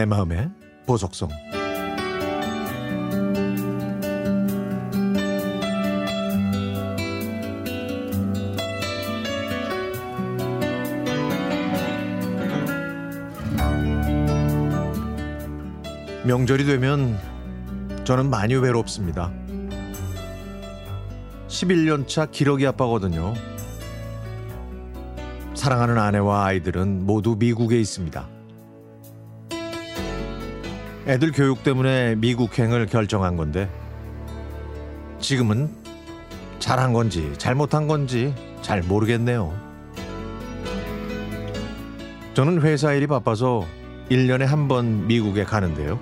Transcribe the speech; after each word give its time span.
내 0.00 0.06
마음의 0.06 0.48
보석성 0.86 1.28
명절이 16.24 16.64
되면 16.64 17.18
저는 18.04 18.30
많이 18.30 18.54
외롭습니다. 18.54 19.30
11년차 21.48 22.30
기러기 22.30 22.66
아빠거든요. 22.66 23.34
사랑하는 25.54 25.98
아내와 25.98 26.46
아이들은 26.46 27.04
모두 27.04 27.36
미국에 27.38 27.78
있습니다. 27.78 28.39
애들 31.10 31.32
교육 31.32 31.64
때문에 31.64 32.14
미국행을 32.14 32.86
결정한 32.86 33.36
건데 33.36 33.68
지금은 35.18 35.68
잘한 36.60 36.92
건지 36.92 37.32
잘못한 37.36 37.88
건지 37.88 38.32
잘 38.62 38.80
모르겠네요. 38.80 39.52
저는 42.34 42.62
회사 42.62 42.92
일이 42.92 43.08
바빠서 43.08 43.66
1년에 44.08 44.44
한 44.46 44.68
번 44.68 45.08
미국에 45.08 45.42
가는데요. 45.42 45.98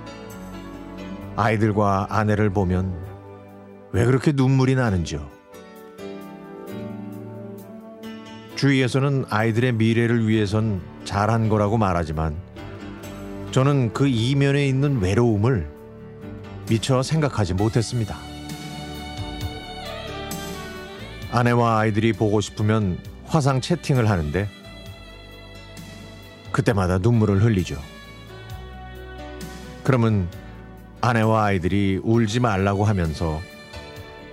아이들과 1.36 2.08
아내를 2.10 2.50
보면 2.50 2.94
왜 3.92 4.04
그렇게 4.04 4.32
눈물이 4.32 4.74
나는지요. 4.74 5.26
주위에서는 8.56 9.24
아이들의 9.30 9.72
미래를 9.72 10.28
위해선 10.28 10.82
잘한 11.04 11.48
거라고 11.48 11.78
말하지만 11.78 12.36
저는 13.50 13.92
그 13.92 14.06
이면에 14.06 14.66
있는 14.66 15.00
외로움을 15.00 15.68
미처 16.68 17.02
생각하지 17.02 17.54
못했습니다. 17.54 18.16
아내와 21.30 21.78
아이들이 21.80 22.12
보고 22.12 22.40
싶으면 22.40 22.98
화상 23.26 23.60
채팅을 23.60 24.08
하는데 24.08 24.48
그때마다 26.52 26.98
눈물을 26.98 27.42
흘리죠. 27.42 27.80
그러면 29.82 30.28
아내와 31.00 31.44
아이들이 31.44 32.00
울지 32.02 32.40
말라고 32.40 32.84
하면서 32.84 33.40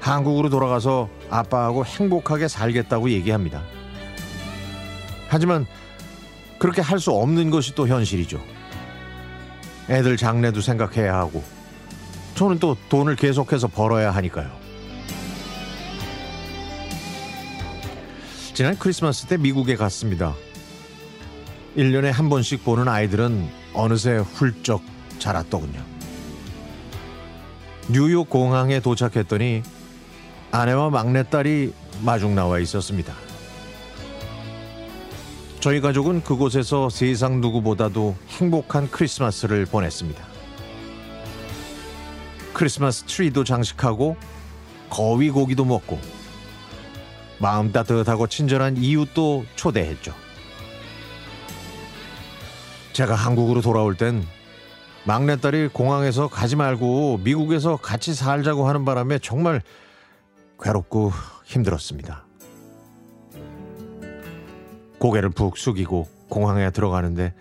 한국으로 0.01 0.49
돌아가서 0.49 1.09
아빠하고 1.29 1.85
행복하게 1.85 2.47
살겠다고 2.47 3.09
얘기합니다. 3.11 3.63
하지만 5.29 5.65
그렇게 6.59 6.81
할 6.81 6.99
수 6.99 7.11
없는 7.11 7.49
것이 7.49 7.75
또 7.75 7.87
현실이죠. 7.87 8.39
애들 9.89 10.17
장래도 10.17 10.61
생각해야 10.61 11.15
하고 11.15 11.43
저는 12.35 12.59
또 12.59 12.75
돈을 12.89 13.15
계속해서 13.15 13.67
벌어야 13.67 14.11
하니까요. 14.11 14.51
지난 18.53 18.77
크리스마스 18.77 19.27
때 19.27 19.37
미국에 19.37 19.75
갔습니다. 19.75 20.33
1년에 21.75 22.11
한 22.11 22.29
번씩 22.29 22.63
보는 22.63 22.87
아이들은 22.87 23.49
어느새 23.73 24.17
훌쩍 24.17 24.81
자랐더군요. 25.19 25.81
뉴욕 27.89 28.29
공항에 28.29 28.79
도착했더니 28.79 29.61
아내와 30.51 30.89
막내딸이 30.89 31.73
마중 32.01 32.33
나와 32.33 32.59
있었습니다. 32.59 33.13
저희 35.65 35.81
가족은 35.81 36.21
그곳에서 36.21 36.91
세상 36.91 37.41
누구보다도 37.41 38.15
행복한 38.37 38.87
크리스마스를 38.91 39.65
보냈습니다. 39.65 40.23
크리스마스 42.53 43.03
트리도 43.05 43.43
장식하고 43.43 44.15
거위 44.91 45.31
고기도 45.31 45.65
먹고 45.65 45.99
마음 47.39 47.71
따뜻하고 47.71 48.27
친절한 48.27 48.77
이웃도 48.77 49.45
초대했죠. 49.55 50.13
제가 52.93 53.15
한국으로 53.15 53.61
돌아올 53.61 53.97
땐 53.97 54.23
막내딸이 55.05 55.69
공항에서 55.69 56.27
가지 56.27 56.55
말고 56.55 57.21
미국에서 57.23 57.77
같이 57.77 58.13
살자고 58.13 58.67
하는 58.69 58.85
바람에 58.85 59.17
정말 59.17 59.63
괴롭고 60.61 61.11
힘들었습니다. 61.43 62.24
고개를 65.05 65.29
푹 65.29 65.55
숙이고 65.55 66.07
공항에 66.29 66.71
들어가는데 66.71 67.35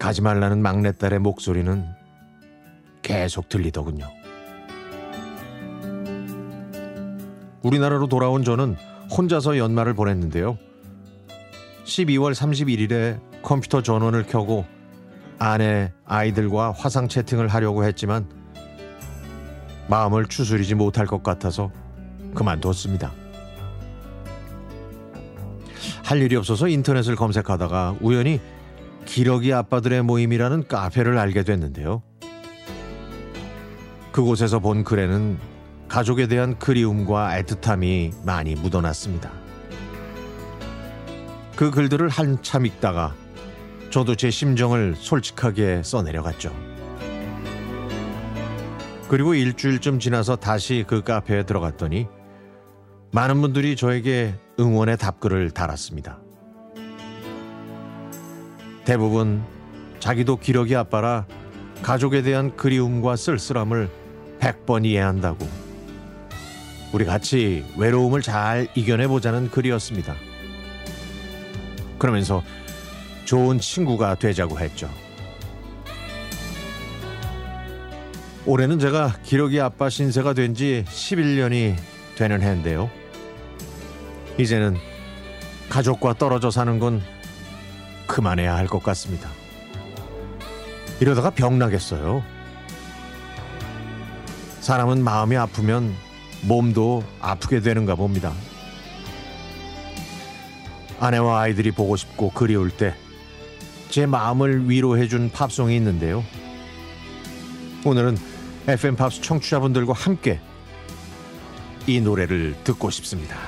가지 0.00 0.20
말라는 0.20 0.60
막내딸의 0.62 1.20
목소리는 1.20 1.84
계속 3.02 3.48
들리더군요. 3.48 4.08
우리나라로 7.62 8.08
돌아온 8.08 8.42
저는 8.42 8.74
혼자서 9.16 9.58
연말을 9.58 9.94
보냈는데요. 9.94 10.58
12월 11.84 12.34
31일에 12.34 13.20
컴퓨터 13.42 13.80
전원을 13.82 14.24
켜고 14.24 14.64
아내, 15.38 15.92
아이들과 16.04 16.72
화상 16.72 17.06
채팅을 17.06 17.46
하려고 17.46 17.84
했지만 17.84 18.28
마음을 19.88 20.26
추스리지 20.26 20.74
못할 20.74 21.06
것 21.06 21.22
같아서 21.22 21.70
그만뒀습니다. 22.34 23.27
할 26.08 26.22
일이 26.22 26.36
없어서 26.36 26.68
인터넷을 26.68 27.16
검색하다가 27.16 27.96
우연히 28.00 28.40
기러기 29.04 29.52
아빠들의 29.52 30.00
모임이라는 30.04 30.66
카페를 30.66 31.18
알게 31.18 31.42
됐는데요. 31.42 32.02
그곳에서 34.10 34.58
본 34.58 34.84
글에는 34.84 35.36
가족에 35.86 36.26
대한 36.26 36.58
그리움과 36.58 37.38
애틋함이 37.42 38.24
많이 38.24 38.54
묻어났습니다. 38.54 39.30
그 41.56 41.70
글들을 41.70 42.08
한참 42.08 42.64
읽다가 42.64 43.14
저도 43.90 44.14
제 44.14 44.30
심정을 44.30 44.94
솔직하게 44.96 45.82
써내려갔죠. 45.84 46.56
그리고 49.08 49.34
일주일쯤 49.34 49.98
지나서 49.98 50.36
다시 50.36 50.86
그 50.86 51.02
카페에 51.02 51.42
들어갔더니 51.42 52.06
많은 53.12 53.42
분들이 53.42 53.76
저에게 53.76 54.34
응원의 54.58 54.96
답글을 54.98 55.50
달았습니다. 55.50 56.18
대부분 58.84 59.42
자기도 60.00 60.36
기러기 60.36 60.74
아빠라 60.74 61.26
가족에 61.82 62.22
대한 62.22 62.56
그리움과 62.56 63.16
쓸쓸함을 63.16 63.88
100번 64.40 64.84
이해한다고 64.84 65.46
우리 66.92 67.04
같이 67.04 67.64
외로움을 67.76 68.22
잘 68.22 68.66
이겨내보자는 68.74 69.50
글이었습니다. 69.50 70.14
그러면서 71.98 72.42
좋은 73.26 73.58
친구가 73.58 74.14
되자고 74.14 74.58
했죠. 74.58 74.88
올해는 78.46 78.78
제가 78.78 79.16
기러기 79.22 79.60
아빠 79.60 79.90
신세가 79.90 80.32
된 80.32 80.54
지 80.54 80.84
11년이 80.88 81.76
되는 82.16 82.40
해인데요. 82.40 82.90
이제는 84.38 84.76
가족과 85.68 86.14
떨어져 86.14 86.50
사는 86.50 86.78
건 86.78 87.02
그만해야 88.06 88.54
할 88.56 88.66
것 88.66 88.82
같습니다. 88.82 89.28
이러다가 91.00 91.30
병 91.30 91.58
나겠어요. 91.58 92.24
사람은 94.60 95.02
마음이 95.04 95.36
아프면 95.36 95.94
몸도 96.42 97.04
아프게 97.20 97.60
되는가 97.60 97.94
봅니다. 97.94 98.32
아내와 101.00 101.40
아이들이 101.40 101.70
보고 101.70 101.96
싶고 101.96 102.30
그리울 102.30 102.70
때 102.70 102.94
제 103.90 104.04
마음을 104.04 104.68
위로해준 104.68 105.30
팝송이 105.30 105.74
있는데요. 105.76 106.22
오늘은 107.86 108.18
FM 108.68 108.96
팝스 108.96 109.22
청취자분들과 109.22 109.94
함께 109.94 110.40
이 111.86 111.98
노래를 112.00 112.54
듣고 112.64 112.90
싶습니다. 112.90 113.38